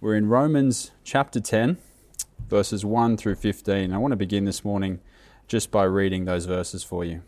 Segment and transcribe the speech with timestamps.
[0.00, 1.76] We're in Romans chapter 10,
[2.48, 3.92] verses 1 through 15.
[3.92, 5.00] I want to begin this morning
[5.48, 7.22] just by reading those verses for you.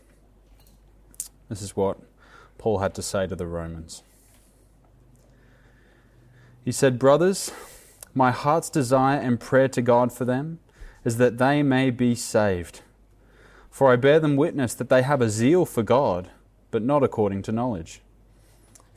[1.49, 1.97] This is what
[2.57, 4.03] Paul had to say to the Romans.
[6.63, 7.51] He said, Brothers,
[8.13, 10.59] my heart's desire and prayer to God for them
[11.03, 12.83] is that they may be saved.
[13.69, 16.29] For I bear them witness that they have a zeal for God,
[16.71, 18.01] but not according to knowledge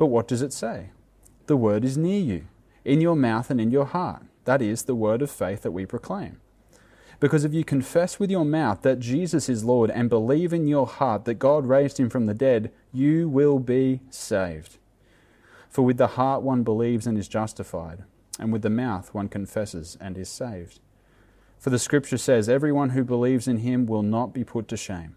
[0.00, 0.92] But what does it say?
[1.46, 2.46] The word is near you,
[2.86, 4.22] in your mouth and in your heart.
[4.46, 6.40] That is the word of faith that we proclaim.
[7.20, 10.86] Because if you confess with your mouth that Jesus is Lord and believe in your
[10.86, 14.78] heart that God raised him from the dead, you will be saved.
[15.68, 18.04] For with the heart one believes and is justified,
[18.38, 20.80] and with the mouth one confesses and is saved.
[21.58, 25.16] For the scripture says, Everyone who believes in him will not be put to shame.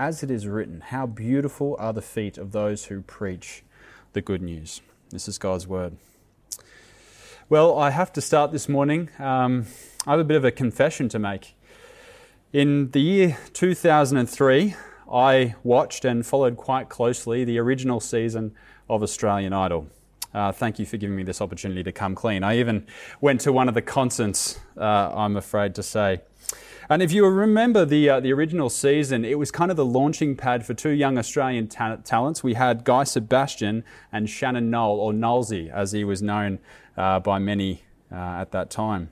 [0.00, 3.62] As it is written, How beautiful are the feet of those who preach
[4.14, 4.80] the good news.
[5.10, 5.98] This is God's word.
[7.50, 9.10] Well, I have to start this morning.
[9.18, 9.66] Um,
[10.06, 11.54] I have a bit of a confession to make.
[12.50, 14.74] In the year 2003,
[15.12, 18.54] I watched and followed quite closely the original season
[18.88, 19.86] of Australian Idol.
[20.32, 22.42] Uh, thank you for giving me this opportunity to come clean.
[22.42, 22.86] I even
[23.20, 26.22] went to one of the concerts, uh, I'm afraid to say.
[26.90, 30.34] And if you remember the, uh, the original season, it was kind of the launching
[30.34, 32.42] pad for two young Australian ta- talents.
[32.42, 36.58] We had Guy Sebastian and Shannon Noll, or Nolsey, as he was known
[36.96, 39.10] uh, by many uh, at that time.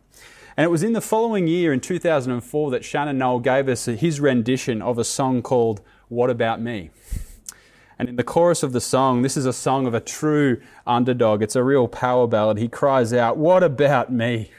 [0.56, 4.18] And it was in the following year, in 2004, that Shannon Noll gave us his
[4.18, 6.90] rendition of a song called What About Me?
[7.96, 11.44] And in the chorus of the song, this is a song of a true underdog.
[11.44, 12.58] It's a real power ballad.
[12.58, 14.50] He cries out, What about me?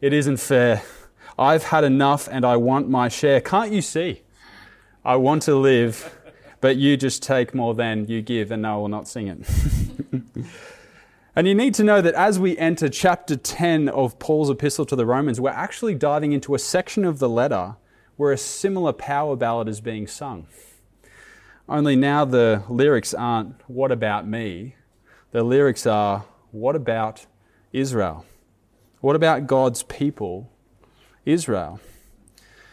[0.00, 0.84] It isn't fair.
[1.38, 3.40] I've had enough and I want my share.
[3.40, 4.22] Can't you see?
[5.04, 6.18] I want to live,
[6.60, 10.44] but you just take more than you give, and I will not sing it.
[11.36, 14.96] and you need to know that as we enter chapter 10 of Paul's epistle to
[14.96, 17.76] the Romans, we're actually diving into a section of the letter
[18.16, 20.48] where a similar power ballad is being sung.
[21.68, 24.74] Only now the lyrics aren't, What about me?
[25.30, 27.26] The lyrics are, What about
[27.72, 28.26] Israel?
[29.00, 30.50] What about God's people
[31.28, 31.80] Israel.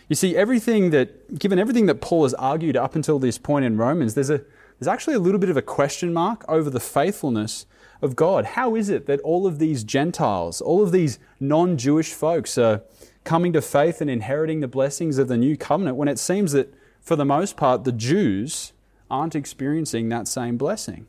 [0.08, 3.78] You see, everything that, given everything that Paul has argued up until this point in
[3.78, 4.42] Romans, there's, a,
[4.80, 7.66] there's actually a little bit of a question mark over the faithfulness
[8.02, 8.46] of God.
[8.46, 12.84] How is it that all of these Gentiles, all of these non Jewish folks are
[13.24, 16.74] coming to faith and inheriting the blessings of the new covenant when it seems that,
[17.02, 18.74] for the most part, the Jews
[19.10, 21.08] aren't experiencing that same blessing?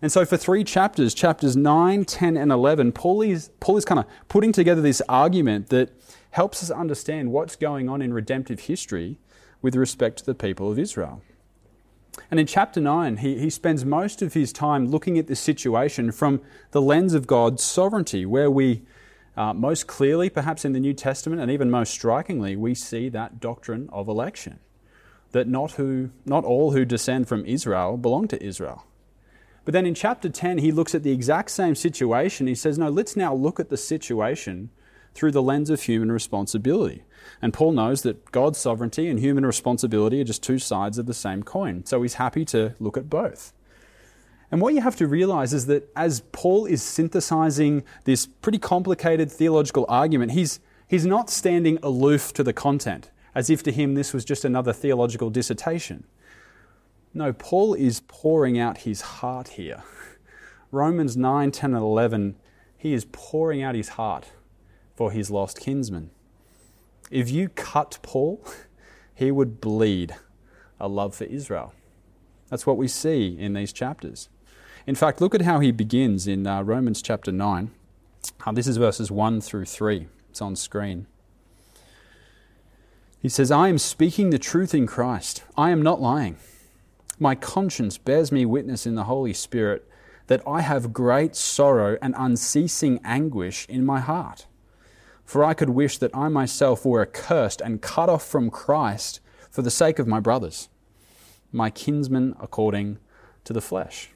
[0.00, 3.98] And so, for three chapters, chapters 9, 10, and 11, Paul is, Paul is kind
[3.98, 5.90] of putting together this argument that
[6.34, 9.20] helps us understand what's going on in redemptive history
[9.62, 11.22] with respect to the people of Israel.
[12.28, 16.10] And in chapter 9, he, he spends most of his time looking at this situation
[16.10, 16.40] from
[16.72, 18.82] the lens of God's sovereignty, where we
[19.36, 23.38] uh, most clearly, perhaps in the New Testament, and even most strikingly, we see that
[23.38, 24.58] doctrine of election.
[25.30, 28.86] That not, who, not all who descend from Israel belong to Israel.
[29.64, 32.48] But then in chapter 10, he looks at the exact same situation.
[32.48, 34.70] He says, No, let's now look at the situation
[35.14, 37.04] through the lens of human responsibility.
[37.40, 41.14] And Paul knows that God's sovereignty and human responsibility are just two sides of the
[41.14, 41.84] same coin.
[41.86, 43.52] So he's happy to look at both.
[44.50, 49.30] And what you have to realize is that as Paul is synthesizing this pretty complicated
[49.30, 54.12] theological argument, he's, he's not standing aloof to the content, as if to him this
[54.12, 56.04] was just another theological dissertation.
[57.12, 59.82] No, Paul is pouring out his heart here.
[60.70, 62.36] Romans 9, 10, and 11,
[62.76, 64.26] he is pouring out his heart
[64.94, 66.10] for his lost kinsman.
[67.10, 68.44] If you cut Paul,
[69.14, 70.14] he would bleed
[70.80, 71.72] a love for Israel.
[72.48, 74.28] That's what we see in these chapters.
[74.86, 77.70] In fact, look at how he begins in uh, Romans chapter 9.
[78.44, 80.08] Uh, this is verses 1 through 3.
[80.30, 81.06] It's on screen.
[83.18, 85.42] He says, I am speaking the truth in Christ.
[85.56, 86.36] I am not lying.
[87.18, 89.88] My conscience bears me witness in the Holy Spirit
[90.26, 94.46] that I have great sorrow and unceasing anguish in my heart.
[95.24, 99.62] For I could wish that I myself were accursed and cut off from Christ for
[99.62, 100.68] the sake of my brothers,
[101.50, 102.98] my kinsmen according
[103.44, 104.10] to the flesh.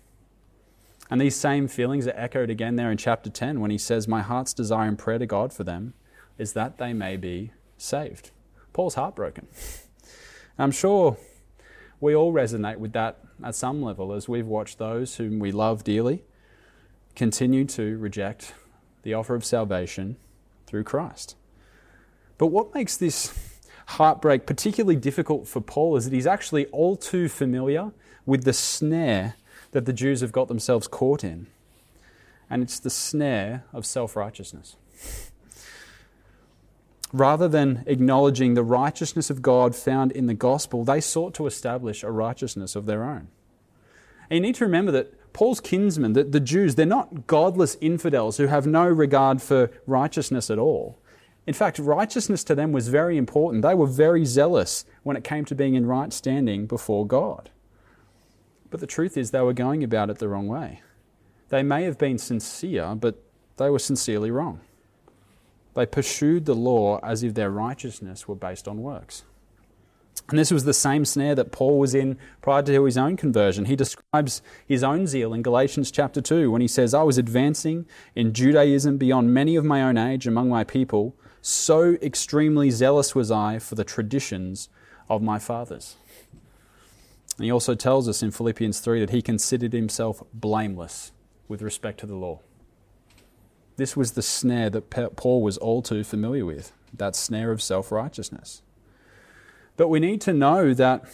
[1.11, 4.21] And these same feelings are echoed again there in chapter 10 when he says, My
[4.21, 5.95] heart's desire and prayer to God for them
[6.37, 8.31] is that they may be saved.
[8.73, 9.49] Paul's heartbroken.
[10.59, 11.17] I'm sure
[12.01, 15.85] we all resonate with that at some level as we've watched those whom we love
[15.85, 16.25] dearly
[17.15, 18.55] continue to reject
[19.03, 20.17] the offer of salvation
[20.69, 21.37] through Christ.
[22.37, 27.29] But what makes this heartbreak particularly difficult for Paul is that he's actually all too
[27.29, 27.93] familiar
[28.27, 29.35] with the snare
[29.73, 31.47] that the Jews have got themselves caught in.
[32.51, 34.77] And it's the snare of self righteousness
[37.13, 42.03] rather than acknowledging the righteousness of God found in the gospel, they sought to establish
[42.03, 43.29] a righteousness of their own.
[44.31, 48.39] And you need to remember that Paul's kinsmen, the, the Jews, they're not godless infidels
[48.39, 50.99] who have no regard for righteousness at all.
[51.47, 53.63] In fact, righteousness to them was very important.
[53.63, 57.51] They were very zealous when it came to being in right standing before God.
[58.69, 60.83] But the truth is, they were going about it the wrong way.
[61.51, 63.23] They may have been sincere, but
[63.59, 64.59] they were sincerely wrong.
[65.75, 69.23] They pursued the law as if their righteousness were based on works.
[70.29, 73.65] And this was the same snare that Paul was in prior to his own conversion.
[73.65, 77.87] He describes his own zeal in Galatians chapter 2 when he says, I was advancing
[78.15, 81.17] in Judaism beyond many of my own age among my people.
[81.41, 84.69] So extremely zealous was I for the traditions
[85.09, 85.97] of my fathers.
[87.39, 91.13] And he also tells us in Philippians 3 that he considered himself blameless
[91.47, 92.41] with respect to the law.
[93.77, 97.93] This was the snare that Paul was all too familiar with, that snare of self
[97.93, 98.63] righteousness.
[99.79, 101.05] But we need to know that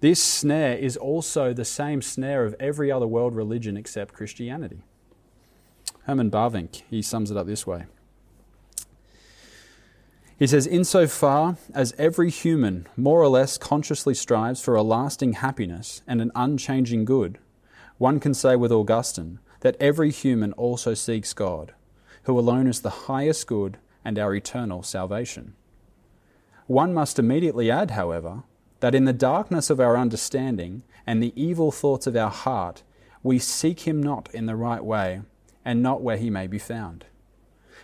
[0.00, 4.82] this snare is also the same snare of every other world religion except Christianity.
[6.06, 7.84] Herman Bavinck, he sums it up this way.
[10.38, 16.02] He says, Insofar as every human more or less consciously strives for a lasting happiness
[16.06, 17.38] and an unchanging good,
[17.98, 21.74] one can say with Augustine that every human also seeks God
[22.24, 25.54] who alone is the highest good and our eternal salvation.
[26.66, 28.42] One must immediately add, however,
[28.80, 32.82] that in the darkness of our understanding and the evil thoughts of our heart,
[33.22, 35.22] we seek him not in the right way
[35.64, 37.06] and not where he may be found.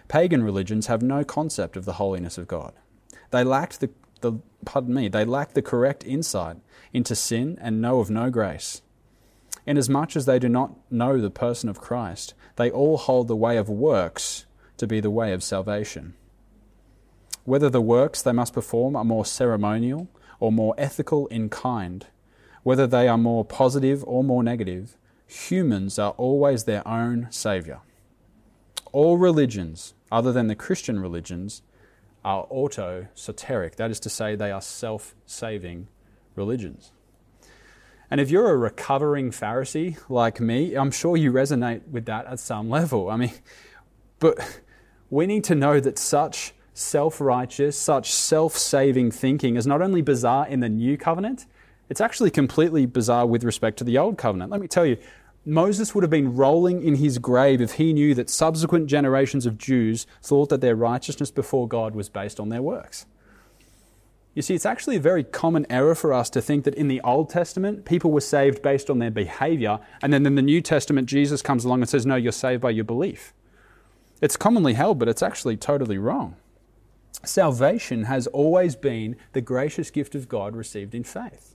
[0.08, 2.72] Pagan religions have no concept of the holiness of God.
[3.30, 3.90] They lacked the,
[4.20, 4.34] the
[4.64, 6.56] pardon me, they lack the correct insight
[6.92, 8.82] into sin and know of no grace.
[9.66, 13.56] Inasmuch as they do not know the person of Christ, they all hold the way
[13.56, 14.46] of works
[14.78, 16.14] to be the way of salvation.
[17.44, 20.08] Whether the works they must perform are more ceremonial
[20.38, 22.06] or more ethical in kind,
[22.62, 24.96] whether they are more positive or more negative,
[25.26, 27.82] humans are always their own Saviour.
[28.92, 31.62] All religions, other than the Christian religions,
[32.24, 35.88] are auto soteric, that is to say, they are self saving
[36.34, 36.92] religions.
[38.10, 42.40] And if you're a recovering Pharisee like me, I'm sure you resonate with that at
[42.40, 43.08] some level.
[43.08, 43.32] I mean,
[44.18, 44.60] but
[45.10, 50.02] we need to know that such self righteous, such self saving thinking is not only
[50.02, 51.46] bizarre in the new covenant,
[51.88, 54.50] it's actually completely bizarre with respect to the old covenant.
[54.50, 54.96] Let me tell you,
[55.44, 59.58] Moses would have been rolling in his grave if he knew that subsequent generations of
[59.58, 63.06] Jews thought that their righteousness before God was based on their works.
[64.34, 67.00] You see, it's actually a very common error for us to think that in the
[67.00, 71.08] Old Testament, people were saved based on their behavior, and then in the New Testament,
[71.08, 73.34] Jesus comes along and says, No, you're saved by your belief.
[74.20, 76.36] It's commonly held, but it's actually totally wrong.
[77.24, 81.54] Salvation has always been the gracious gift of God received in faith.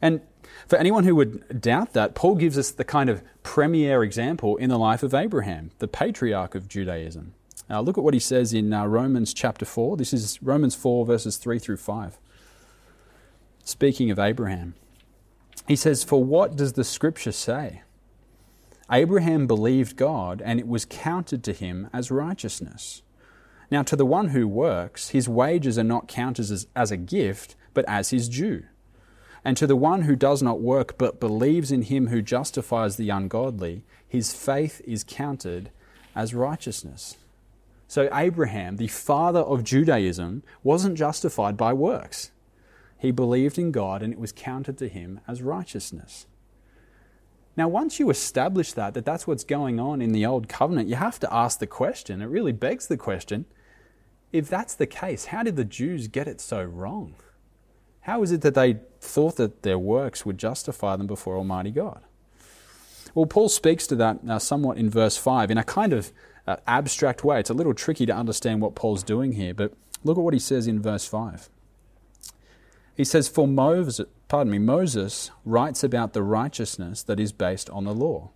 [0.00, 0.20] And
[0.66, 4.68] for anyone who would doubt that, Paul gives us the kind of premier example in
[4.68, 7.34] the life of Abraham, the patriarch of Judaism.
[7.68, 9.96] Now look at what he says in uh, Romans chapter 4.
[9.96, 12.18] This is Romans 4, verses 3 through 5.
[13.64, 14.74] Speaking of Abraham,
[15.68, 17.82] he says, For what does the scripture say?
[18.90, 23.02] Abraham believed God, and it was counted to him as righteousness.
[23.72, 27.56] Now, to the one who works, his wages are not counted as, as a gift,
[27.72, 28.64] but as his due.
[29.46, 33.08] And to the one who does not work, but believes in him who justifies the
[33.08, 35.70] ungodly, his faith is counted
[36.14, 37.16] as righteousness.
[37.88, 42.30] So, Abraham, the father of Judaism, wasn't justified by works.
[42.98, 46.26] He believed in God and it was counted to him as righteousness.
[47.56, 50.96] Now, once you establish that, that that's what's going on in the Old Covenant, you
[50.96, 52.20] have to ask the question.
[52.20, 53.46] It really begs the question
[54.32, 57.14] if that's the case, how did the Jews get it so wrong?
[58.02, 62.00] How is it that they thought that their works would justify them before Almighty God?
[63.14, 66.12] Well, Paul speaks to that uh, somewhat in verse 5 in a kind of
[66.46, 67.40] uh, abstract way.
[67.40, 70.40] It's a little tricky to understand what Paul's doing here, but look at what he
[70.40, 71.48] says in verse 5.
[72.96, 77.84] He says, For Moses, pardon me, Moses writes about the righteousness that is based on
[77.84, 78.30] the law,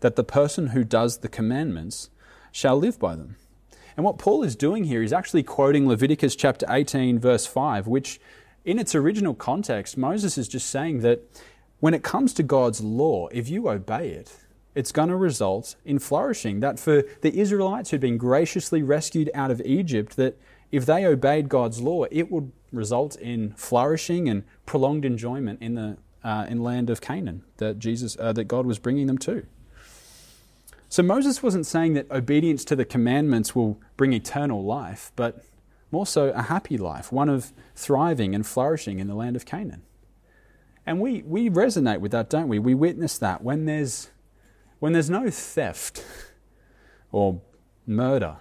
[0.00, 2.10] that the person who does the commandments
[2.50, 3.36] shall live by them.
[3.96, 8.20] And what Paul is doing here is actually quoting Leviticus chapter 18, verse 5, which
[8.64, 11.22] in its original context, Moses is just saying that
[11.80, 14.36] when it comes to God's law, if you obey it,
[14.74, 16.60] it's going to result in flourishing.
[16.60, 20.36] That for the Israelites who'd been graciously rescued out of Egypt, that
[20.72, 25.98] if they obeyed God's law, it would result in flourishing and prolonged enjoyment in the
[26.24, 29.46] uh, in land of Canaan that Jesus uh, that God was bringing them to.
[30.94, 35.44] So Moses wasn't saying that obedience to the commandments will bring eternal life, but
[35.90, 39.82] more so a happy life, one of thriving and flourishing in the land of Canaan.
[40.86, 42.60] And we, we resonate with that, don't we?
[42.60, 44.10] We witness that when there's,
[44.78, 46.04] when there's no theft
[47.10, 47.40] or
[47.88, 48.36] murder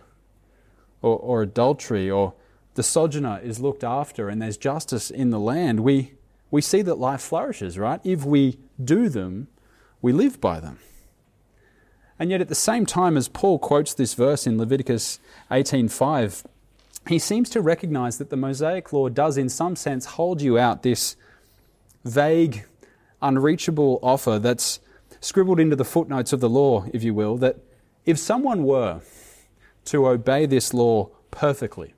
[1.02, 2.36] or, or adultery or
[2.76, 6.14] the sojourner is looked after and there's justice in the land, we,
[6.52, 8.00] we see that life flourishes, right?
[8.04, 9.48] If we do them,
[10.04, 10.78] we live by them.
[12.24, 15.20] And yet at the same time as Paul quotes this verse in Leviticus
[15.52, 16.46] 18:5,
[17.10, 20.84] he seems to recognize that the Mosaic law does in some sense hold you out
[20.84, 21.18] this
[22.06, 22.64] vague,
[23.22, 24.80] unreachable offer that's
[25.20, 27.58] scribbled into the footnotes of the law, if you will, that
[28.06, 29.02] if someone were
[29.84, 31.94] to obey this law perfectly,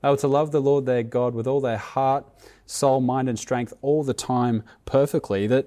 [0.00, 2.24] they were to love the Lord their God with all their heart,
[2.64, 5.66] soul, mind, and strength all the time perfectly, that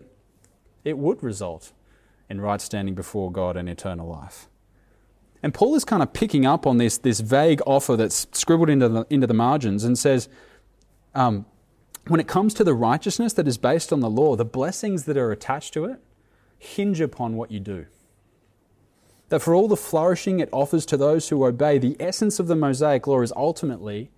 [0.83, 1.71] it would result
[2.31, 4.47] in right standing before God and eternal life.
[5.43, 8.87] And Paul is kind of picking up on this, this vague offer that's scribbled into
[8.87, 10.29] the, into the margins and says,
[11.13, 11.45] um,
[12.07, 15.17] when it comes to the righteousness that is based on the law, the blessings that
[15.17, 15.99] are attached to it
[16.57, 17.85] hinge upon what you do.
[19.29, 22.55] That for all the flourishing it offers to those who obey, the essence of the
[22.55, 24.11] Mosaic law is ultimately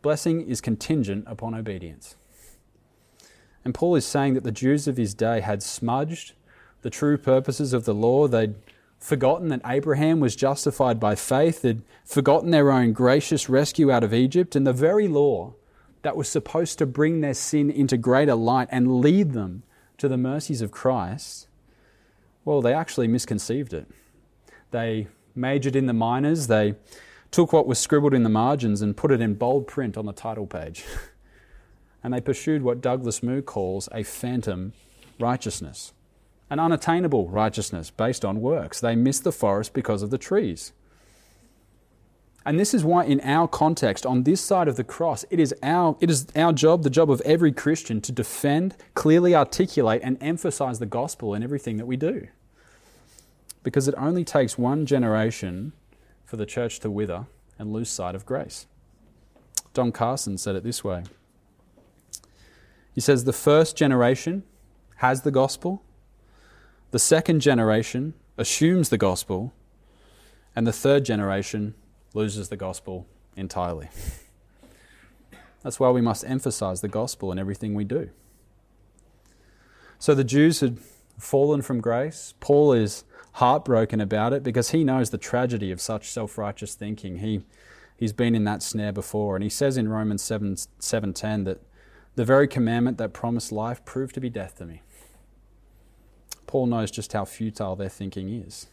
[0.00, 2.16] blessing is contingent upon obedience.
[3.64, 6.32] And Paul is saying that the Jews of his day had smudged
[6.82, 8.28] the true purposes of the law.
[8.28, 8.54] They'd
[8.98, 11.62] forgotten that Abraham was justified by faith.
[11.62, 14.56] They'd forgotten their own gracious rescue out of Egypt.
[14.56, 15.54] And the very law
[16.02, 19.62] that was supposed to bring their sin into greater light and lead them
[19.98, 21.48] to the mercies of Christ,
[22.44, 23.86] well, they actually misconceived it.
[24.70, 26.74] They majored in the minors, they
[27.30, 30.12] took what was scribbled in the margins and put it in bold print on the
[30.12, 30.84] title page.
[32.02, 34.72] and they pursued what Douglas Moo calls a phantom
[35.18, 35.92] righteousness,
[36.50, 38.80] an unattainable righteousness based on works.
[38.80, 40.72] They miss the forest because of the trees.
[42.48, 45.54] And this is why, in our context, on this side of the cross, it is
[45.62, 50.16] our, it is our job, the job of every Christian, to defend, clearly articulate, and
[50.22, 52.28] emphasize the gospel in everything that we do.
[53.62, 55.74] Because it only takes one generation
[56.24, 57.26] for the church to wither
[57.58, 58.66] and lose sight of grace.
[59.74, 61.04] Don Carson said it this way
[62.94, 64.42] He says, The first generation
[64.96, 65.82] has the gospel,
[66.90, 69.52] the second generation assumes the gospel,
[70.56, 71.74] and the third generation
[72.14, 73.88] loses the gospel entirely.
[75.62, 78.10] That's why we must emphasize the gospel in everything we do.
[79.98, 80.78] So the Jews had
[81.18, 82.34] fallen from grace.
[82.40, 87.18] Paul is heartbroken about it because he knows the tragedy of such self righteous thinking.
[87.18, 87.44] He,
[87.96, 89.36] he's been in that snare before.
[89.36, 91.60] And he says in Romans 7 7:10 that
[92.14, 94.82] the very commandment that promised life proved to be death to me.
[96.48, 98.66] Paul knows just how futile their thinking is.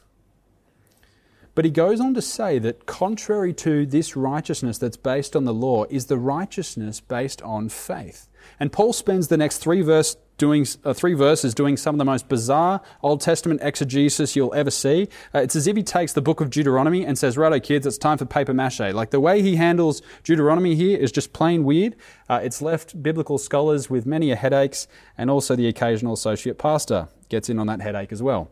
[1.55, 5.53] But he goes on to say that contrary to this righteousness that's based on the
[5.53, 8.27] law is the righteousness based on faith.
[8.60, 12.05] And Paul spends the next three, verse doing, uh, three verses doing some of the
[12.05, 15.08] most bizarre Old Testament exegesis you'll ever see.
[15.34, 17.98] Uh, it's as if he takes the book of Deuteronomy and says, Righto, kids, it's
[17.98, 18.94] time for paper mache.
[18.94, 21.96] Like the way he handles Deuteronomy here is just plain weird.
[22.29, 27.08] Uh, it's left biblical scholars with many a headaches, and also the occasional associate pastor
[27.29, 28.51] gets in on that headache as well.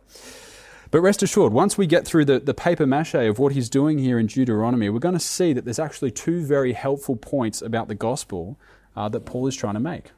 [0.92, 3.98] But rest assured, once we get through the, the paper mache of what he's doing
[3.98, 7.88] here in Deuteronomy, we're going to see that there's actually two very helpful points about
[7.88, 8.60] the gospel
[8.96, 10.12] uh, that Paul is trying to make.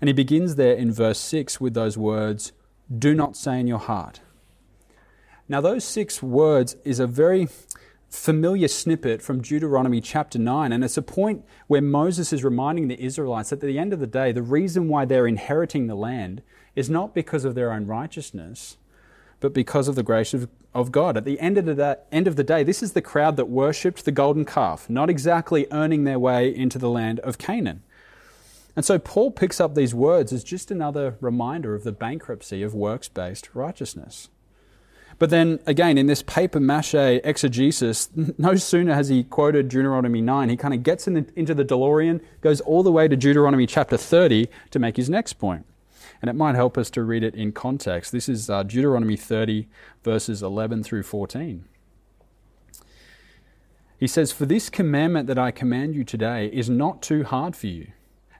[0.00, 2.52] And he begins there in verse 6 with those words,
[2.98, 4.20] Do not say in your heart.
[5.48, 7.48] Now, those six words is a very
[8.08, 13.00] familiar snippet from Deuteronomy chapter 9, and it's a point where Moses is reminding the
[13.00, 16.42] Israelites that at the end of the day, the reason why they're inheriting the land
[16.76, 18.76] is not because of their own righteousness,
[19.40, 21.16] but because of the grace of, of God.
[21.16, 24.04] At the end of, the end of the day, this is the crowd that worshipped
[24.04, 27.82] the golden calf, not exactly earning their way into the land of Canaan.
[28.76, 32.74] And so Paul picks up these words as just another reminder of the bankruptcy of
[32.74, 34.30] works based righteousness.
[35.18, 40.48] But then again, in this paper mache exegesis, no sooner has he quoted Deuteronomy 9,
[40.48, 43.66] he kind of gets in the, into the DeLorean, goes all the way to Deuteronomy
[43.66, 45.66] chapter 30 to make his next point
[46.24, 48.10] and it might help us to read it in context.
[48.10, 49.68] This is uh, Deuteronomy 30,
[50.02, 51.66] verses 11 through 14.
[53.98, 57.66] He says, For this commandment that I command you today is not too hard for
[57.66, 57.88] you,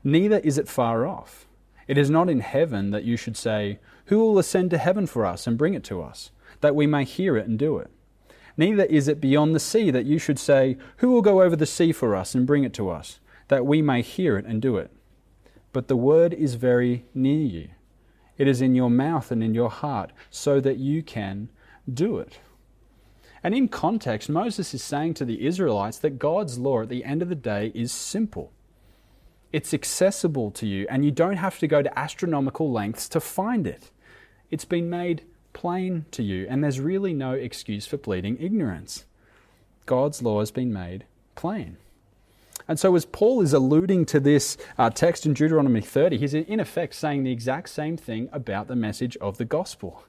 [0.03, 1.47] neither is it far off.
[1.87, 5.27] It is not in heaven that you should say, Who will ascend to heaven for
[5.27, 6.31] us and bring it to us,
[6.63, 7.91] that we may hear it and do it?
[8.57, 11.67] Neither is it beyond the sea that you should say, Who will go over the
[11.67, 14.79] sea for us and bring it to us, that we may hear it and do
[14.79, 14.91] it?
[15.75, 17.69] but the word is very near you.
[18.37, 21.51] It is in your mouth and in your heart, so that you can
[21.93, 22.39] do it.
[23.43, 27.21] And in context, Moses is saying to the Israelites that God's law at the end
[27.21, 28.53] of the day is simple.
[29.53, 33.67] It's accessible to you, and you don't have to go to astronomical lengths to find
[33.67, 33.91] it.
[34.51, 39.05] It's been made plain to you, and there's really no excuse for pleading ignorance.
[39.87, 41.77] God's law has been made plain.
[42.67, 46.61] And so, as Paul is alluding to this uh, text in Deuteronomy 30, he's in
[46.61, 50.05] effect saying the exact same thing about the message of the gospel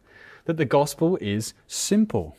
[0.46, 2.38] that the gospel is simple.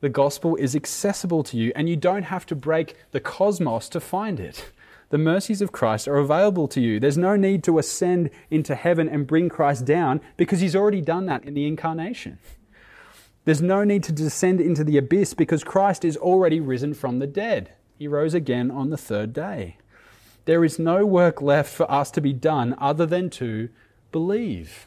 [0.00, 4.00] The gospel is accessible to you, and you don't have to break the cosmos to
[4.00, 4.72] find it.
[5.10, 7.00] The mercies of Christ are available to you.
[7.00, 11.26] There's no need to ascend into heaven and bring Christ down because he's already done
[11.26, 12.38] that in the incarnation.
[13.44, 17.26] There's no need to descend into the abyss because Christ is already risen from the
[17.26, 17.72] dead.
[17.98, 19.78] He rose again on the third day.
[20.44, 23.68] There is no work left for us to be done other than to
[24.12, 24.86] believe,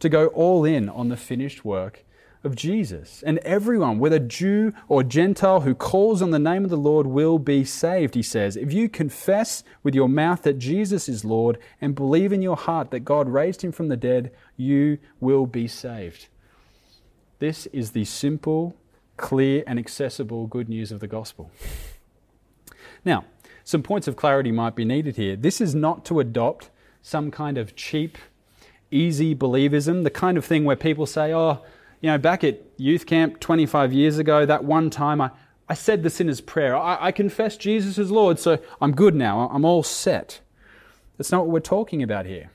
[0.00, 2.04] to go all in on the finished work
[2.42, 3.22] of Jesus.
[3.24, 7.38] And everyone, whether Jew or Gentile, who calls on the name of the Lord will
[7.38, 8.56] be saved, he says.
[8.56, 12.90] If you confess with your mouth that Jesus is Lord and believe in your heart
[12.90, 16.28] that God raised him from the dead, you will be saved.
[17.38, 18.74] This is the simple,
[19.16, 21.50] clear, and accessible good news of the gospel.
[23.04, 23.24] Now,
[23.64, 25.36] some points of clarity might be needed here.
[25.36, 26.70] This is not to adopt
[27.02, 28.18] some kind of cheap,
[28.90, 31.62] easy believism, the kind of thing where people say, oh,
[32.00, 35.30] you know, back at youth camp 25 years ago, that one time I,
[35.68, 36.76] I said the sinner's prayer.
[36.76, 39.48] I, I confess Jesus as Lord, so I'm good now.
[39.52, 40.40] I'm all set.
[41.16, 42.50] That's not what we're talking about here.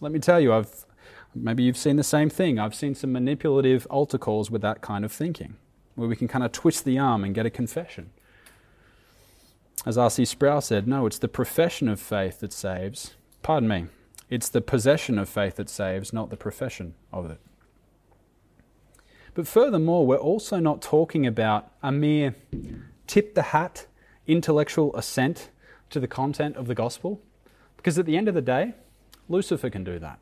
[0.00, 0.86] Let me tell you, I've
[1.34, 2.58] maybe you've seen the same thing.
[2.58, 5.56] I've seen some manipulative altar calls with that kind of thinking,
[5.94, 8.10] where we can kind of twist the arm and get a confession.
[9.86, 10.24] As R.C.
[10.26, 13.14] Sproul said, no, it's the profession of faith that saves.
[13.42, 13.86] Pardon me.
[14.28, 17.40] It's the possession of faith that saves, not the profession of it.
[19.34, 22.34] But furthermore, we're also not talking about a mere
[23.06, 23.86] tip the hat
[24.26, 25.50] intellectual assent
[25.88, 27.20] to the content of the gospel,
[27.76, 28.74] because at the end of the day,
[29.28, 30.18] Lucifer can do that.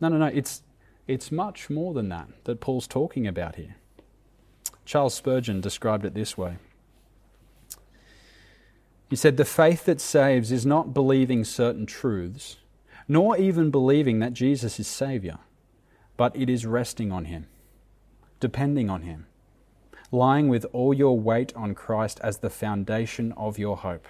[0.00, 0.62] No, no, no, it's,
[1.06, 3.76] it's much more than that that Paul's talking about here.
[4.84, 6.56] Charles Spurgeon described it this way
[9.08, 12.58] he said, The faith that saves is not believing certain truths,
[13.06, 15.38] nor even believing that Jesus is Saviour,
[16.16, 17.46] but it is resting on Him,
[18.38, 19.26] depending on Him,
[20.12, 24.06] lying with all your weight on Christ as the foundation of your hope.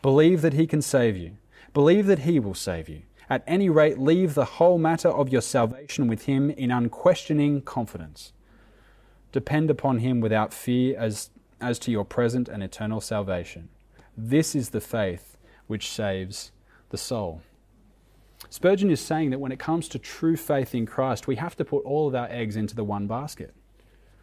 [0.00, 1.36] Believe that He can save you,
[1.74, 3.02] believe that He will save you.
[3.30, 8.32] At any rate, leave the whole matter of your salvation with Him in unquestioning confidence.
[9.32, 11.28] Depend upon Him without fear as,
[11.60, 13.68] as to your present and eternal salvation.
[14.20, 15.36] This is the faith
[15.68, 16.50] which saves
[16.90, 17.40] the soul.
[18.50, 21.64] Spurgeon is saying that when it comes to true faith in Christ, we have to
[21.64, 23.54] put all of our eggs into the one basket.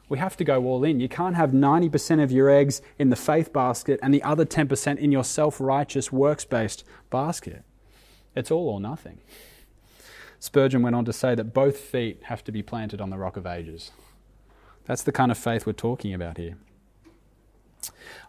[0.10, 1.00] We have to go all in.
[1.00, 4.98] You can't have 90% of your eggs in the faith basket and the other 10%
[4.98, 7.64] in your self righteous, works based basket.
[8.36, 9.20] It's all or nothing.
[10.40, 13.38] Spurgeon went on to say that both feet have to be planted on the rock
[13.38, 13.92] of ages.
[14.84, 16.58] That's the kind of faith we're talking about here.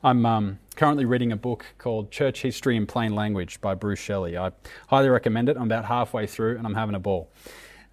[0.03, 4.37] I'm um, currently reading a book called Church History in Plain Language by Bruce Shelley.
[4.37, 4.53] I
[4.89, 5.57] highly recommend it.
[5.57, 7.31] I'm about halfway through and I'm having a ball.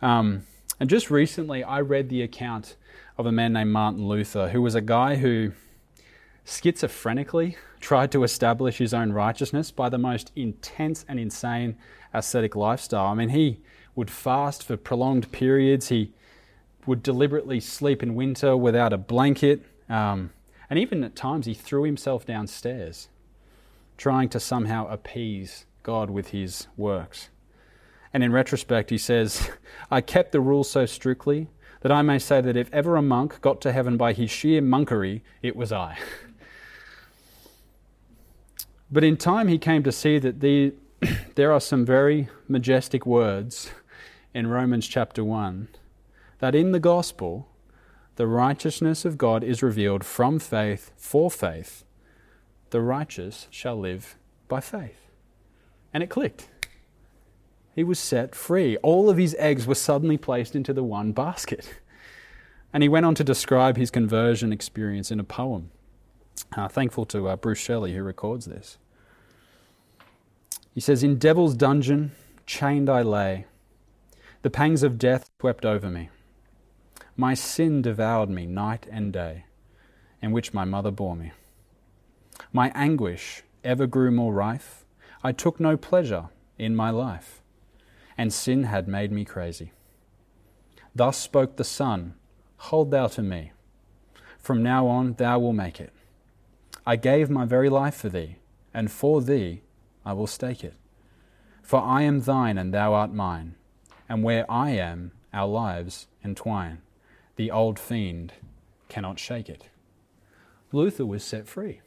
[0.01, 0.43] Um,
[0.79, 2.75] and just recently, I read the account
[3.17, 5.53] of a man named Martin Luther, who was a guy who
[6.45, 11.77] schizophrenically tried to establish his own righteousness by the most intense and insane
[12.13, 13.07] ascetic lifestyle.
[13.07, 13.59] I mean, he
[13.95, 16.11] would fast for prolonged periods, he
[16.85, 19.63] would deliberately sleep in winter without a blanket.
[19.89, 20.31] Um,
[20.73, 23.07] and even at times, he threw himself downstairs,
[23.95, 27.29] trying to somehow appease God with his works.
[28.11, 29.51] And in retrospect, he says,
[29.91, 31.45] I kept the rules so strictly
[31.81, 34.63] that I may say that if ever a monk got to heaven by his sheer
[34.63, 35.99] monkery, it was I.
[38.91, 40.73] But in time, he came to see that the,
[41.35, 43.69] there are some very majestic words
[44.33, 45.67] in Romans chapter 1
[46.39, 47.47] that in the gospel,
[48.15, 51.83] the righteousness of God is revealed from faith for faith.
[52.69, 54.15] The righteous shall live
[54.47, 55.09] by faith.
[55.93, 56.47] And it clicked.
[57.75, 58.77] He was set free.
[58.77, 61.79] All of his eggs were suddenly placed into the one basket.
[62.71, 65.71] And he went on to describe his conversion experience in a poem.
[66.55, 68.77] Uh, thankful to uh, Bruce Shelley, who records this.
[70.73, 72.11] He says, In devil's dungeon,
[72.45, 73.45] chained I lay.
[74.41, 76.09] The pangs of death swept over me.
[77.15, 79.45] My sin devoured me night and day,
[80.21, 81.31] in which my mother bore me.
[82.51, 84.83] My anguish ever grew more rife.
[85.23, 87.43] I took no pleasure in my life,
[88.17, 89.73] and sin had made me crazy.
[90.95, 92.15] Thus spoke the Son
[92.57, 93.51] Hold thou to me.
[94.39, 95.93] From now on, thou wilt make it.
[96.85, 98.37] I gave my very life for thee,
[98.73, 99.61] and for thee
[100.03, 100.73] I will stake it.
[101.61, 103.55] For I am thine and thou art mine,
[104.09, 106.81] and where I am, our lives entwine.
[107.35, 108.33] The old fiend
[108.89, 109.69] cannot shake it.
[110.71, 111.81] Luther was set free.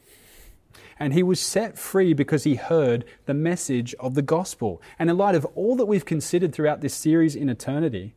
[0.98, 4.80] And he was set free because he heard the message of the gospel.
[4.98, 8.14] And in light of all that we've considered throughout this series in eternity,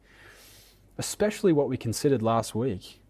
[0.98, 3.02] especially what we considered last week,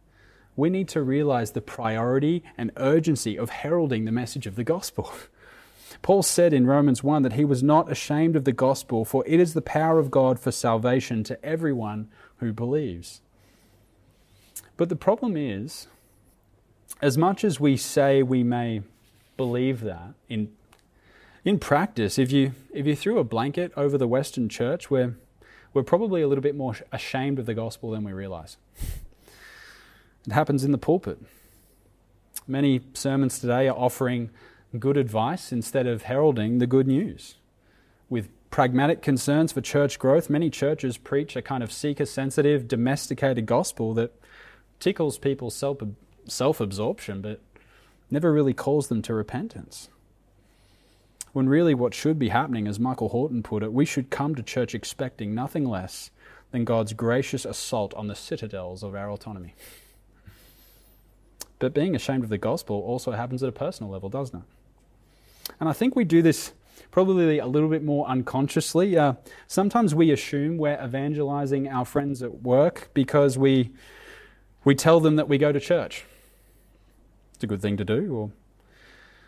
[0.55, 5.12] we need to realize the priority and urgency of heralding the message of the gospel.
[6.01, 9.39] Paul said in Romans 1 that he was not ashamed of the gospel, for it
[9.39, 13.21] is the power of God for salvation to everyone who believes.
[14.80, 15.88] But the problem is,
[17.02, 18.82] as much as we say we may
[19.36, 20.54] believe that, in,
[21.44, 25.18] in practice, if you, if you threw a blanket over the Western church, we're,
[25.74, 28.56] we're probably a little bit more ashamed of the gospel than we realize.
[30.26, 31.20] It happens in the pulpit.
[32.48, 34.30] Many sermons today are offering
[34.80, 37.36] good advice instead of heralding the good news.
[38.10, 43.46] With pragmatic concerns for church growth, many churches preach a kind of seeker sensitive, domesticated
[43.46, 44.13] gospel that
[44.80, 45.56] tickles people's
[46.28, 47.42] self absorption but
[48.10, 49.89] never really calls them to repentance.
[51.32, 54.42] When really what should be happening, as Michael Horton put it, we should come to
[54.42, 56.10] church expecting nothing less
[56.52, 59.54] than God's gracious assault on the citadels of our autonomy.
[61.60, 65.54] But being ashamed of the gospel also happens at a personal level, doesn't it?
[65.60, 66.54] And I think we do this
[66.92, 68.98] probably a little bit more unconsciously.
[68.98, 69.13] Uh,
[69.48, 73.72] sometimes we assume we're evangelizing our friends at work because we,
[74.69, 76.05] we tell them that we go to church.
[77.34, 78.13] It's a good thing to do.
[78.13, 78.32] Or,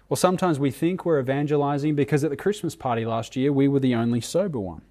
[0.08, 3.80] or sometimes we think we're evangelizing because at the Christmas party last year we were
[3.80, 4.84] the only sober one.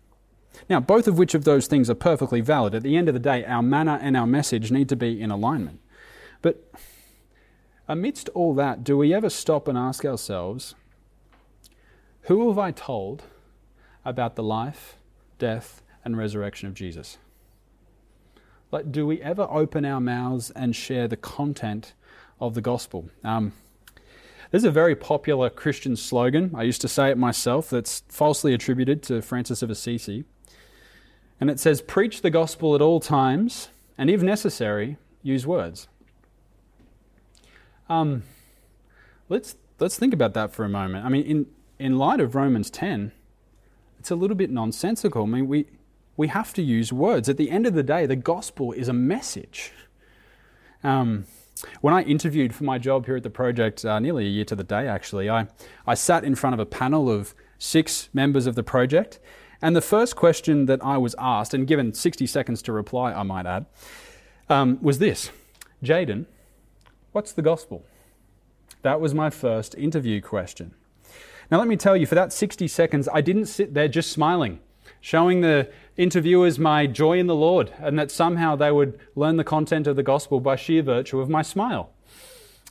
[0.69, 2.75] Now, both of which of those things are perfectly valid.
[2.75, 5.31] At the end of the day, our manner and our message need to be in
[5.31, 5.79] alignment.
[6.43, 6.69] But
[7.87, 10.75] amidst all that, do we ever stop and ask ourselves,
[12.23, 13.23] who have I told
[14.05, 14.97] about the life,
[15.39, 17.19] death, and resurrection of Jesus?
[18.71, 21.93] Like, do we ever open our mouths and share the content
[22.41, 23.11] of the gospel?
[23.25, 23.53] Um,
[24.51, 29.03] there's a very popular Christian slogan, I used to say it myself, that's falsely attributed
[29.05, 30.25] to Francis of Assisi.
[31.41, 35.89] And it says, Preach the gospel at all times, and if necessary, use words.
[37.89, 38.25] Um,
[39.29, 41.05] let's, let's think about that for a moment.
[41.05, 41.47] I mean, in,
[41.79, 43.13] in light of Romans 10,
[43.99, 45.25] it's a little bit nonsensical.
[45.25, 45.67] I mean, we,
[46.21, 47.31] we have to use words.
[47.31, 49.73] At the end of the day, the gospel is a message.
[50.85, 51.25] Um,
[51.81, 54.55] when I interviewed for my job here at the project, uh, nearly a year to
[54.55, 55.47] the day actually, I,
[55.87, 59.19] I sat in front of a panel of six members of the project.
[59.63, 63.23] And the first question that I was asked, and given 60 seconds to reply, I
[63.23, 63.65] might add,
[64.51, 65.31] um, was this
[65.83, 66.27] Jaden,
[67.13, 67.83] what's the gospel?
[68.83, 70.75] That was my first interview question.
[71.51, 74.61] Now, let me tell you, for that 60 seconds, I didn't sit there just smiling,
[75.01, 79.45] showing the interviewers my joy in the Lord, and that somehow they would learn the
[79.45, 81.93] content of the gospel by sheer virtue of my smile.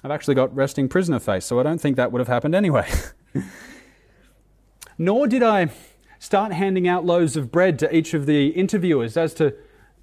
[0.03, 2.89] I've actually got resting prisoner face, so I don't think that would have happened anyway.
[4.97, 5.69] Nor did I
[6.17, 9.53] start handing out loaves of bread to each of the interviewers as to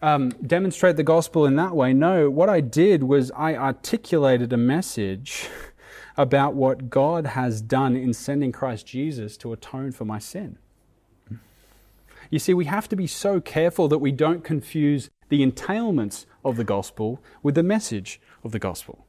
[0.02, 1.92] um, demonstrate the gospel in that way.
[1.92, 5.48] No, what I did was I articulated a message
[6.16, 10.58] about what God has done in sending Christ Jesus to atone for my sin.
[12.30, 16.56] You see, we have to be so careful that we don't confuse the entailments of
[16.56, 19.06] the gospel with the message of the gospel.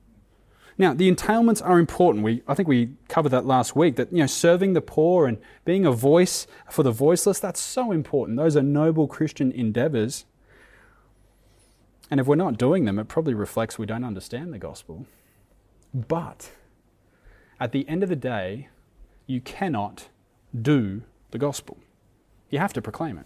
[0.80, 2.24] Now, the entailments are important.
[2.24, 5.40] We, I think we covered that last week that, you know, serving the poor and
[5.66, 8.38] being a voice for the voiceless, that's so important.
[8.38, 10.26] Those are noble Christian endeavors.
[12.12, 15.08] And if we're not doing them, it probably reflects we don't understand the gospel.
[15.94, 16.52] But
[17.60, 18.70] at the end of the day,
[19.26, 20.10] you cannot
[20.60, 21.02] do
[21.32, 21.78] the gospel.
[22.50, 23.26] You have to proclaim it.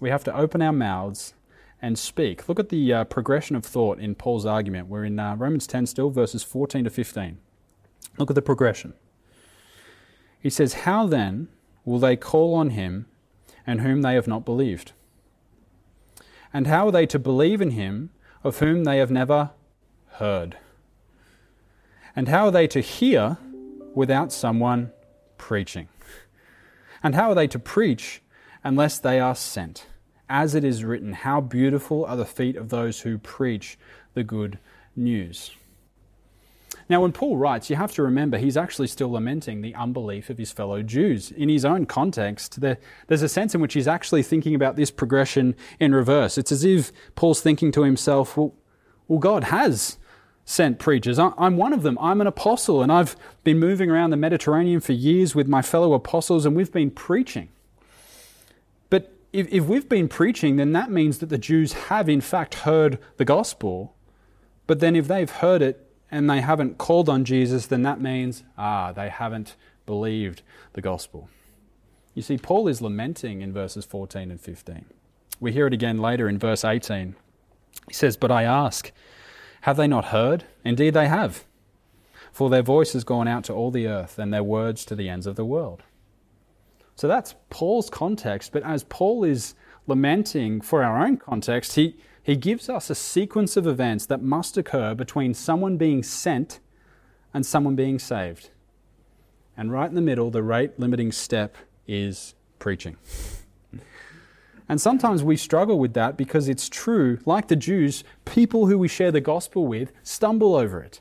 [0.00, 1.34] We have to open our mouths
[1.80, 2.48] and speak.
[2.48, 4.88] Look at the uh, progression of thought in Paul's argument.
[4.88, 7.38] We're in uh, Romans 10 still, verses 14 to 15.
[8.18, 8.94] Look at the progression.
[10.40, 11.48] He says, How then
[11.84, 13.06] will they call on him
[13.66, 14.92] and whom they have not believed?
[16.52, 18.10] And how are they to believe in him
[18.42, 19.50] of whom they have never
[20.12, 20.56] heard?
[22.14, 23.38] And how are they to hear
[23.94, 24.92] without someone
[25.38, 25.88] preaching?
[27.04, 28.22] And how are they to preach
[28.64, 29.86] unless they are sent?
[30.28, 33.78] As it is written, How beautiful are the feet of those who preach
[34.14, 34.58] the good
[34.96, 35.50] news.
[36.88, 40.38] Now, when Paul writes, you have to remember he's actually still lamenting the unbelief of
[40.38, 41.30] his fellow Jews.
[41.30, 44.90] In his own context, there, there's a sense in which he's actually thinking about this
[44.90, 46.36] progression in reverse.
[46.36, 48.54] It's as if Paul's thinking to himself, well,
[49.08, 49.98] well God has
[50.44, 51.18] sent preachers.
[51.18, 51.98] I'm one of them.
[52.00, 55.94] I'm an apostle, and I've been moving around the Mediterranean for years with my fellow
[55.94, 57.48] apostles, and we've been preaching.
[58.90, 62.54] But if, if we've been preaching, then that means that the Jews have, in fact,
[62.54, 63.94] heard the gospel.
[64.66, 68.44] But then if they've heard it and they haven't called on Jesus, then that means,
[68.58, 70.42] ah, they haven't believed
[70.74, 71.28] the gospel.
[72.14, 74.84] You see, Paul is lamenting in verses 14 and 15.
[75.40, 77.16] We hear it again later in verse 18.
[77.88, 78.92] He says, But I ask,
[79.64, 80.44] have they not heard?
[80.62, 81.44] Indeed, they have.
[82.30, 85.08] For their voice has gone out to all the earth, and their words to the
[85.08, 85.82] ends of the world.
[86.96, 89.54] So that's Paul's context, but as Paul is
[89.86, 94.58] lamenting for our own context, he, he gives us a sequence of events that must
[94.58, 96.60] occur between someone being sent
[97.32, 98.50] and someone being saved.
[99.56, 101.56] And right in the middle, the rate limiting step
[101.88, 102.98] is preaching.
[104.68, 108.88] And sometimes we struggle with that because it's true, like the Jews, people who we
[108.88, 111.00] share the gospel with stumble over it.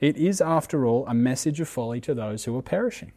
[0.00, 3.12] It is, after all, a message of folly to those who are perishing.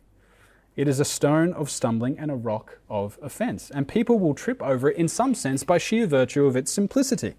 [0.76, 3.72] It is a stone of stumbling and a rock of offense.
[3.72, 7.36] And people will trip over it in some sense by sheer virtue of its simplicity.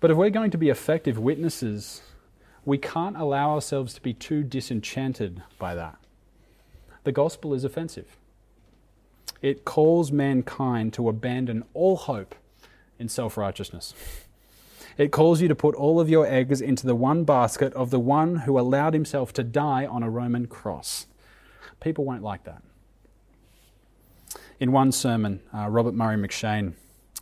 [0.00, 2.02] But if we're going to be effective witnesses,
[2.64, 5.98] we can't allow ourselves to be too disenchanted by that.
[7.04, 8.16] The gospel is offensive
[9.44, 12.34] it calls mankind to abandon all hope
[12.98, 13.92] in self righteousness.
[14.96, 18.00] It calls you to put all of your eggs into the one basket of the
[18.00, 21.08] one who allowed himself to die on a Roman cross.
[21.78, 22.62] People won't like that.
[24.58, 26.72] In one sermon, uh, Robert Murray M'Cheyne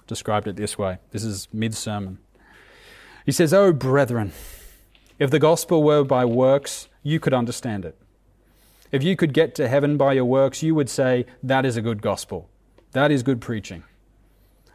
[0.06, 0.98] described it this way.
[1.10, 2.18] This is mid sermon.
[3.26, 4.30] He says, Oh, brethren,
[5.18, 7.98] if the gospel were by works, you could understand it.
[8.92, 11.82] If you could get to heaven by your works, you would say, That is a
[11.82, 12.48] good gospel.
[12.92, 13.84] That is good preaching.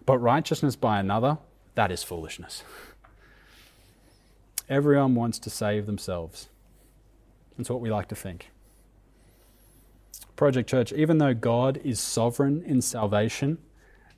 [0.07, 1.37] But righteousness by another,
[1.75, 2.63] that is foolishness.
[4.67, 6.49] Everyone wants to save themselves.
[7.57, 8.49] That's what we like to think.
[10.35, 13.59] Project Church, even though God is sovereign in salvation,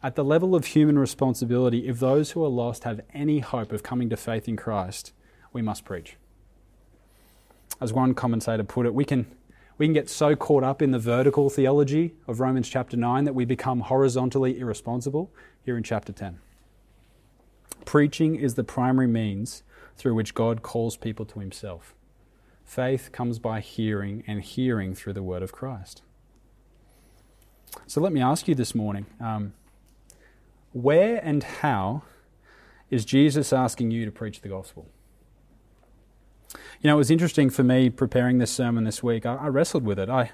[0.01, 3.83] at the level of human responsibility, if those who are lost have any hope of
[3.83, 5.11] coming to faith in Christ,
[5.51, 6.15] we must preach.
[7.81, 9.27] As one commentator put it, we can
[9.79, 13.33] we can get so caught up in the vertical theology of Romans chapter 9 that
[13.33, 15.31] we become horizontally irresponsible
[15.63, 16.39] here in chapter 10.
[17.85, 19.63] Preaching is the primary means
[19.95, 21.95] through which God calls people to himself.
[22.65, 26.01] Faith comes by hearing, and hearing through the word of Christ.
[27.87, 29.53] So let me ask you this morning um,
[30.73, 32.03] where and how
[32.89, 34.89] is Jesus asking you to preach the gospel?
[36.81, 39.25] You know, it was interesting for me preparing this sermon this week.
[39.25, 40.09] I, I wrestled with it.
[40.09, 40.31] I,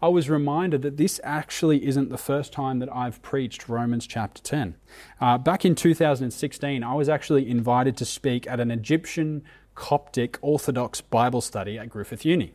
[0.00, 4.40] I was reminded that this actually isn't the first time that I've preached Romans chapter
[4.40, 4.76] 10.
[5.20, 9.42] Uh, back in 2016, I was actually invited to speak at an Egyptian
[9.74, 12.52] Coptic Orthodox Bible study at Griffith Uni.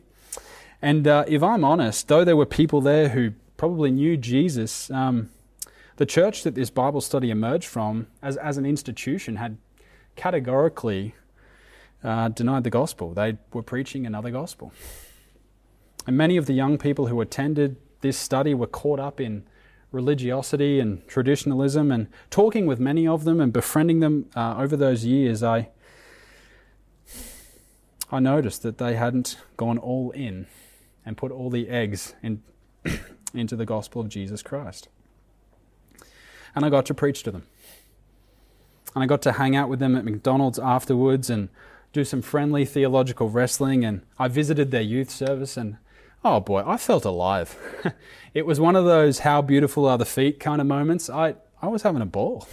[0.80, 5.28] And uh, if I'm honest, though there were people there who probably knew Jesus, um,
[5.96, 9.58] the church that this Bible study emerged from, as, as an institution, had
[10.16, 11.14] categorically
[12.02, 13.12] uh, denied the gospel.
[13.12, 14.72] They were preaching another gospel.
[16.06, 19.44] And many of the young people who attended this study were caught up in
[19.92, 21.92] religiosity and traditionalism.
[21.92, 25.68] And talking with many of them and befriending them uh, over those years, I,
[28.10, 30.46] I noticed that they hadn't gone all in
[31.04, 32.42] and put all the eggs in,
[33.34, 34.88] into the gospel of Jesus Christ.
[36.54, 37.46] And I got to preach to them.
[38.94, 41.48] And I got to hang out with them at McDonald's afterwards and
[41.92, 43.84] do some friendly theological wrestling.
[43.84, 45.76] And I visited their youth service and
[46.24, 47.56] oh boy, I felt alive.
[48.34, 51.08] it was one of those how beautiful are the feet kind of moments.
[51.08, 52.46] I, I was having a ball.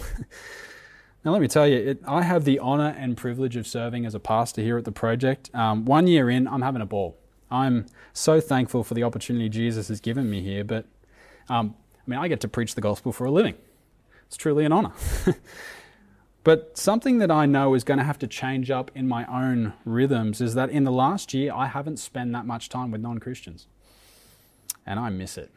[1.24, 4.14] now, let me tell you, it, I have the honor and privilege of serving as
[4.14, 5.50] a pastor here at the project.
[5.54, 7.18] Um, one year in, I'm having a ball.
[7.50, 10.84] I'm so thankful for the opportunity Jesus has given me here, but
[11.48, 13.54] um, I mean, I get to preach the gospel for a living.
[14.26, 14.92] It's truly an honor.
[16.48, 19.74] but something that I know is going to have to change up in my own
[19.84, 23.18] rhythms is that in the last year, I haven't spent that much time with non
[23.18, 23.66] Christians.
[24.86, 25.52] And I miss it.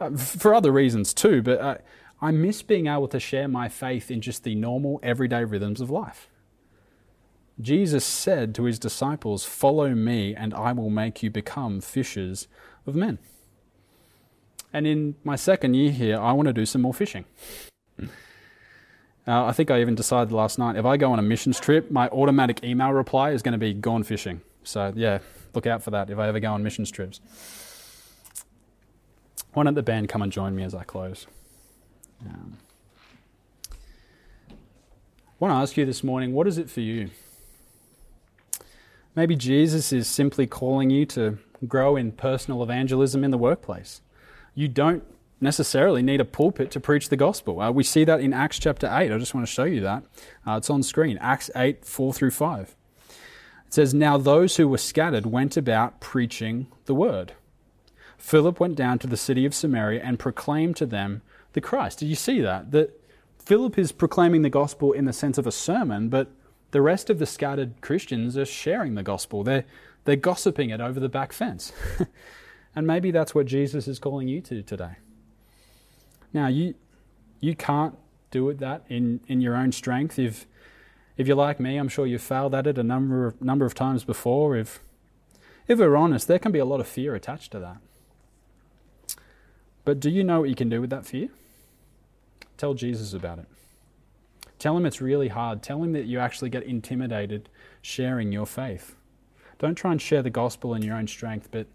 [0.00, 1.74] Uh, for other reasons too, but uh,
[2.22, 5.90] I miss being able to share my faith in just the normal, everyday rhythms of
[5.90, 6.30] life.
[7.60, 12.48] Jesus said to his disciples, Follow me, and I will make you become fishers
[12.86, 13.18] of men.
[14.72, 17.26] And in my second year here, I want to do some more fishing.
[19.26, 21.90] Uh, I think I even decided last night if I go on a missions trip,
[21.90, 24.42] my automatic email reply is going to be gone fishing.
[24.64, 25.20] So, yeah,
[25.54, 27.20] look out for that if I ever go on missions trips.
[29.54, 31.26] Why don't the band come and join me as I close?
[32.26, 32.58] Um,
[34.50, 34.56] I
[35.38, 37.10] want to ask you this morning what is it for you?
[39.14, 44.00] Maybe Jesus is simply calling you to grow in personal evangelism in the workplace.
[44.54, 45.04] You don't
[45.40, 47.60] necessarily need a pulpit to preach the gospel.
[47.60, 49.12] Uh, we see that in Acts chapter 8.
[49.12, 50.04] I just want to show you that.
[50.46, 51.18] Uh, it's on screen.
[51.18, 52.76] Acts 8, 4 through 5.
[53.66, 57.32] It says, Now those who were scattered went about preaching the word.
[58.16, 61.98] Philip went down to the city of Samaria and proclaimed to them the Christ.
[61.98, 62.70] Did you see that?
[62.70, 63.00] That
[63.38, 66.30] Philip is proclaiming the gospel in the sense of a sermon, but
[66.70, 69.44] the rest of the scattered Christians are sharing the gospel.
[69.44, 69.64] They're,
[70.04, 71.72] they're gossiping it over the back fence.
[72.74, 74.96] and maybe that's what Jesus is calling you to today.
[76.34, 76.74] Now, you,
[77.40, 77.96] you can't
[78.30, 80.18] do it that in, in your own strength.
[80.18, 80.46] If,
[81.16, 83.74] if you're like me, I'm sure you've failed at it a number of, number of
[83.74, 84.56] times before.
[84.56, 84.80] If,
[85.68, 87.76] if we're honest, there can be a lot of fear attached to that.
[89.84, 91.28] But do you know what you can do with that fear?
[92.56, 93.46] Tell Jesus about it.
[94.58, 95.62] Tell him it's really hard.
[95.62, 97.48] Tell him that you actually get intimidated
[97.82, 98.96] sharing your faith.
[99.58, 101.66] Don't try and share the gospel in your own strength, but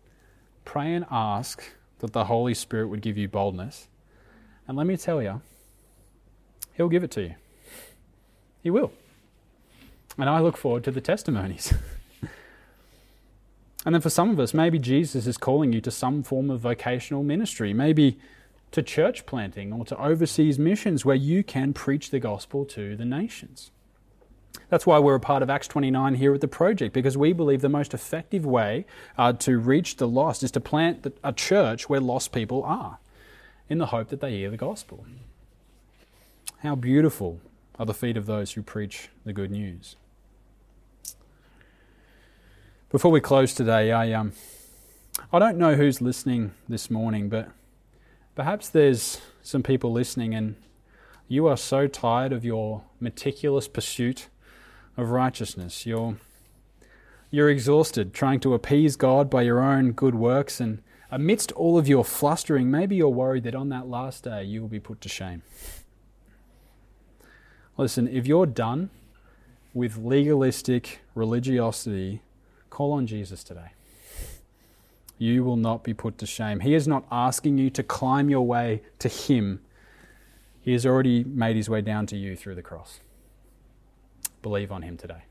[0.66, 1.64] pray and ask
[2.00, 3.88] that the Holy Spirit would give you boldness.
[4.70, 5.42] And let me tell you,
[6.76, 7.36] He'll give it to you.
[8.62, 8.92] He will.
[10.16, 11.74] And I look forward to the testimonies.
[13.86, 16.60] and then for some of us, maybe Jesus is calling you to some form of
[16.60, 17.74] vocational ministry.
[17.74, 18.20] Maybe
[18.70, 23.06] to church planting or to overseas missions where you can preach the gospel to the
[23.06, 23.72] nations.
[24.70, 27.62] That's why we're a part of Acts 29 here at the project, because we believe
[27.62, 28.86] the most effective way
[29.18, 33.00] uh, to reach the lost is to plant a church where lost people are,
[33.70, 35.06] in the hope that they hear the gospel.
[36.64, 37.40] How beautiful
[37.78, 39.96] are the feet of those who preach the good news.
[42.90, 44.34] Before we close today, I, um,
[45.32, 47.50] I don't know who's listening this morning, but
[48.40, 50.56] Perhaps there's some people listening and
[51.28, 54.30] you are so tired of your meticulous pursuit
[54.96, 55.86] of righteousness.
[55.86, 56.16] You're,
[57.32, 61.88] you're exhausted trying to appease God by your own good works, and amidst all of
[61.88, 65.10] your flustering, maybe you're worried that on that last day you will be put to
[65.10, 65.42] shame.
[67.78, 68.90] Listen, if you're done
[69.74, 72.22] with legalistic religiosity,
[72.70, 73.72] call on Jesus today
[75.20, 76.62] you will not be put to shame.
[76.62, 79.60] He is not asking you to climb your way to Him.
[80.62, 83.02] He has already made His way down to you through the cross.
[84.42, 85.24] Believe on Him today.